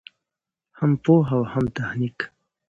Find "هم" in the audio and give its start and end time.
0.79-0.91, 1.53-1.65